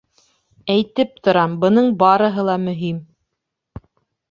Әйтеп 0.75 1.19
торам, 1.27 1.53
бының 1.65 1.91
барыһы 2.05 2.47
ла 2.49 2.57
мөһим. 2.65 3.01